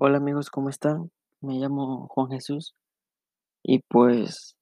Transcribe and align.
Hola 0.00 0.18
amigos, 0.18 0.48
¿cómo 0.48 0.68
están? 0.68 1.10
Me 1.40 1.54
llamo 1.54 2.06
Juan 2.06 2.30
Jesús 2.30 2.76
y 3.64 3.80
pues 3.80 4.56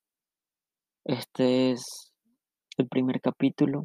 este 1.04 1.72
es 1.72 2.10
el 2.78 2.88
primer 2.88 3.20
capítulo 3.20 3.84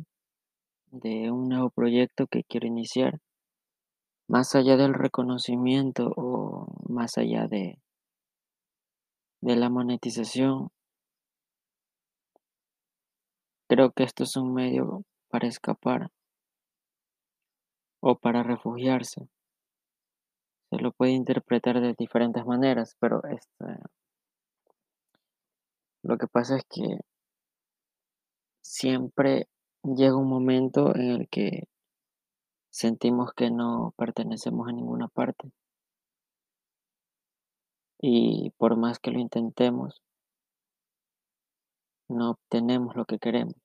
de 0.92 1.30
un 1.30 1.50
nuevo 1.50 1.70
proyecto 1.70 2.26
que 2.28 2.46
quiero 2.46 2.68
iniciar. 2.68 3.20
Más 4.30 4.56
allá 4.56 4.78
del 4.78 4.94
reconocimiento 4.94 6.14
o 6.16 6.68
más 6.88 7.18
allá 7.18 7.48
de, 7.50 7.82
de 9.42 9.56
la 9.58 9.70
monetización, 9.70 10.70
creo 13.68 13.92
que 13.92 14.04
esto 14.04 14.24
es 14.24 14.38
un 14.38 14.54
medio 14.54 15.04
para 15.28 15.50
escapar 15.50 16.12
o 18.00 18.16
para 18.16 18.42
refugiarse. 18.42 19.28
Se 20.72 20.78
lo 20.78 20.94
puede 20.94 21.12
interpretar 21.12 21.82
de 21.82 21.94
diferentes 21.96 22.46
maneras, 22.46 22.96
pero 22.98 23.22
este, 23.26 23.66
lo 26.02 26.18
que 26.18 26.28
pasa 26.28 26.56
es 26.56 26.64
que 26.64 27.02
siempre 28.62 29.50
llega 29.84 30.16
un 30.16 30.30
momento 30.30 30.96
en 30.96 31.12
el 31.12 31.28
que 31.28 31.68
sentimos 32.70 33.34
que 33.34 33.52
no 33.52 33.94
pertenecemos 33.98 34.70
a 34.70 34.72
ninguna 34.72 35.10
parte. 35.10 35.52
Y 38.00 38.52
por 38.58 38.78
más 38.78 38.98
que 39.00 39.12
lo 39.12 39.20
intentemos, 39.20 40.02
no 42.08 42.32
obtenemos 42.32 42.96
lo 42.96 43.04
que 43.04 43.20
queremos. 43.20 43.56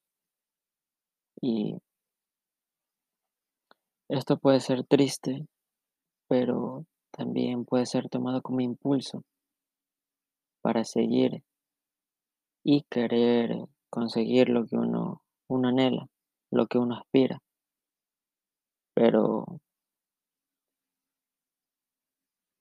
Y 1.41 1.79
esto 4.09 4.38
puede 4.38 4.59
ser 4.59 4.84
triste, 4.84 5.46
pero 6.29 6.84
también 7.16 7.65
puede 7.65 7.87
ser 7.87 8.09
tomado 8.09 8.43
como 8.43 8.60
impulso 8.60 9.23
para 10.63 10.85
seguir 10.85 11.43
y 12.65 12.82
querer 12.90 13.57
conseguir 13.90 14.49
lo 14.49 14.66
que 14.66 14.77
uno, 14.77 15.23
uno 15.49 15.68
anhela, 15.68 16.07
lo 16.51 16.66
que 16.66 16.79
uno 16.79 16.96
aspira. 16.96 17.40
Pero 18.95 19.60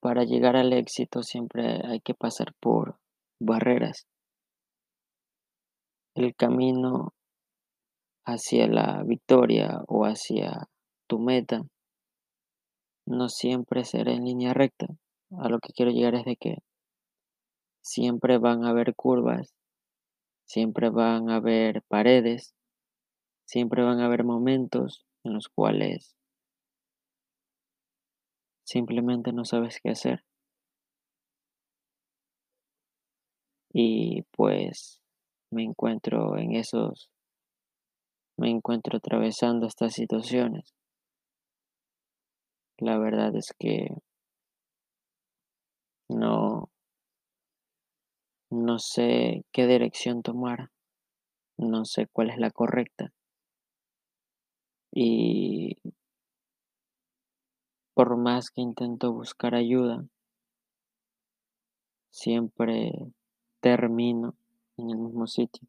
para 0.00 0.24
llegar 0.24 0.56
al 0.56 0.72
éxito 0.72 1.22
siempre 1.22 1.80
hay 1.84 2.00
que 2.00 2.14
pasar 2.14 2.54
por 2.60 2.98
barreras. 3.40 4.06
El 6.14 6.34
camino 6.34 7.12
hacia 8.24 8.66
la 8.68 9.02
victoria 9.04 9.82
o 9.88 10.04
hacia 10.04 10.68
tu 11.08 11.18
meta 11.18 11.62
no 13.06 13.28
siempre 13.28 13.84
será 13.84 14.12
en 14.12 14.24
línea 14.24 14.52
recta. 14.52 14.86
A 15.38 15.48
lo 15.48 15.58
que 15.60 15.72
quiero 15.72 15.90
llegar 15.90 16.14
es 16.14 16.24
de 16.24 16.36
que 16.36 16.58
siempre 17.80 18.38
van 18.38 18.64
a 18.64 18.70
haber 18.70 18.94
curvas, 18.94 19.54
siempre 20.44 20.90
van 20.90 21.30
a 21.30 21.36
haber 21.36 21.82
paredes, 21.82 22.54
siempre 23.46 23.82
van 23.82 24.00
a 24.00 24.06
haber 24.06 24.24
momentos 24.24 25.06
en 25.24 25.34
los 25.34 25.48
cuales 25.48 26.16
simplemente 28.64 29.32
no 29.32 29.44
sabes 29.44 29.78
qué 29.80 29.90
hacer. 29.90 30.24
Y 33.72 34.22
pues 34.32 35.00
me 35.50 35.62
encuentro 35.62 36.38
en 36.38 36.54
esos, 36.54 37.10
me 38.36 38.50
encuentro 38.50 38.96
atravesando 38.96 39.66
estas 39.66 39.94
situaciones. 39.94 40.75
La 42.78 42.96
verdad 42.96 43.36
es 43.36 43.52
que 43.58 43.88
no, 46.08 46.70
no 48.50 48.80
sé 48.80 49.44
qué 49.52 49.68
dirección 49.68 50.22
tomar, 50.22 50.70
no 51.58 51.84
sé 51.84 52.06
cuál 52.08 52.30
es 52.30 52.38
la 52.38 52.50
correcta. 52.50 53.12
Y 54.92 55.76
por 57.94 58.16
más 58.16 58.50
que 58.50 58.60
intento 58.60 59.12
buscar 59.12 59.54
ayuda, 59.54 60.04
siempre 62.10 62.92
termino 63.60 64.34
en 64.76 64.90
el 64.90 64.98
mismo 64.98 65.26
sitio. 65.26 65.68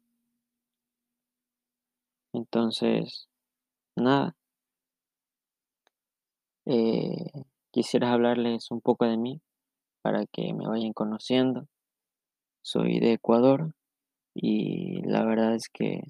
Entonces, 2.32 3.28
nada. 3.96 4.37
Eh, 6.70 7.32
quisiera 7.72 8.12
hablarles 8.12 8.70
un 8.70 8.82
poco 8.82 9.06
de 9.06 9.16
mí 9.16 9.40
para 10.02 10.26
que 10.26 10.52
me 10.52 10.68
vayan 10.68 10.92
conociendo. 10.92 11.66
Soy 12.62 13.00
de 13.00 13.14
Ecuador 13.14 13.72
y 14.34 15.02
la 15.02 15.24
verdad 15.24 15.54
es 15.54 15.70
que 15.70 16.02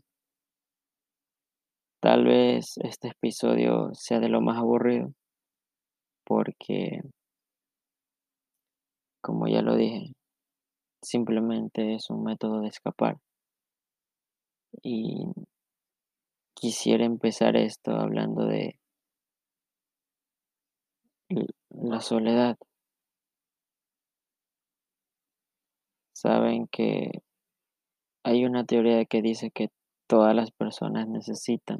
tal 2.00 2.24
vez 2.24 2.76
este 2.78 3.06
episodio 3.08 3.90
sea 3.94 4.18
de 4.18 4.28
lo 4.28 4.40
más 4.40 4.58
aburrido 4.58 5.12
porque, 6.24 7.00
como 9.22 9.46
ya 9.46 9.62
lo 9.62 9.76
dije, 9.76 10.12
simplemente 11.02 11.94
es 11.94 12.10
un 12.10 12.24
método 12.24 12.60
de 12.62 12.68
escapar. 12.68 13.18
Y 14.82 15.24
quisiera 16.54 17.04
empezar 17.04 17.56
esto 17.56 17.92
hablando 17.92 18.44
de 18.44 18.78
la 21.70 22.00
soledad. 22.00 22.56
Saben 26.14 26.66
que 26.68 27.22
hay 28.24 28.44
una 28.44 28.64
teoría 28.64 29.04
que 29.04 29.22
dice 29.22 29.50
que 29.50 29.70
todas 30.08 30.34
las 30.34 30.50
personas 30.50 31.06
necesitan 31.06 31.78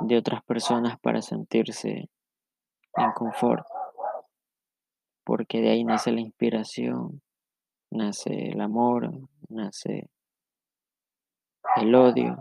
de 0.00 0.18
otras 0.18 0.42
personas 0.44 0.98
para 0.98 1.22
sentirse 1.22 2.10
en 2.96 3.12
confort, 3.12 3.66
porque 5.24 5.60
de 5.60 5.70
ahí 5.70 5.84
nace 5.84 6.12
la 6.12 6.20
inspiración, 6.20 7.22
nace 7.90 8.50
el 8.50 8.60
amor, 8.60 9.10
nace 9.48 10.10
el 11.76 11.94
odio, 11.94 12.36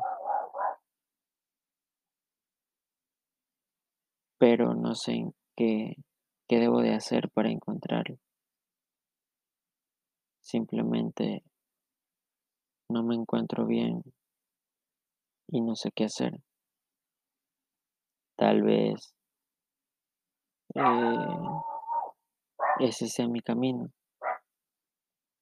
pero 4.43 4.73
no 4.73 4.93
sé 4.93 5.31
qué, 5.55 5.95
qué 6.49 6.59
debo 6.59 6.81
de 6.81 6.93
hacer 6.93 7.29
para 7.29 7.49
encontrarlo. 7.49 8.17
Simplemente 10.41 11.43
no 12.89 13.03
me 13.03 13.15
encuentro 13.15 13.65
bien 13.65 14.03
y 15.47 15.61
no 15.61 15.77
sé 15.77 15.91
qué 15.95 16.03
hacer. 16.03 16.41
Tal 18.35 18.63
vez 18.63 19.15
eh, 20.75 20.81
ese 22.79 23.07
sea 23.07 23.29
mi 23.29 23.39
camino. 23.39 23.91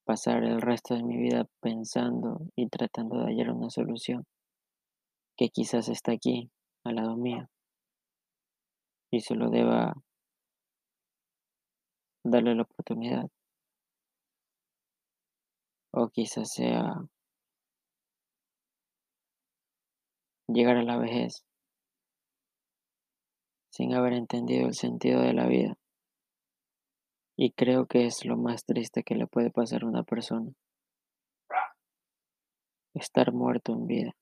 Pasar 0.05 0.43
el 0.43 0.61
resto 0.61 0.93
de 0.93 1.01
mi 1.01 1.17
vida 1.17 1.47
pensando 1.59 2.41
y 2.55 2.69
tratando 2.69 3.17
de 3.17 3.31
hallar 3.31 3.49
una 3.49 3.71
solución 3.71 4.27
que 5.35 5.49
quizás 5.49 5.89
está 5.89 6.11
aquí, 6.11 6.51
al 6.83 6.97
lado 6.97 7.17
mío 7.17 7.49
y 9.11 9.19
solo 9.19 9.49
deba 9.49 9.93
darle 12.23 12.55
la 12.55 12.63
oportunidad. 12.63 13.29
O 15.93 16.07
quizás 16.09 16.51
sea 16.53 16.95
llegar 20.47 20.77
a 20.77 20.83
la 20.83 20.97
vejez 20.97 21.43
sin 23.71 23.93
haber 23.93 24.13
entendido 24.13 24.67
el 24.67 24.73
sentido 24.73 25.21
de 25.21 25.33
la 25.33 25.47
vida. 25.47 25.77
Y 27.37 27.51
creo 27.51 27.87
que 27.87 28.05
es 28.05 28.25
lo 28.25 28.37
más 28.37 28.65
triste 28.65 29.03
que 29.03 29.15
le 29.15 29.27
puede 29.27 29.49
pasar 29.49 29.83
a 29.83 29.87
una 29.87 30.03
persona. 30.03 30.51
Estar 32.93 33.31
muerto 33.31 33.73
en 33.73 33.87
vida. 33.87 34.15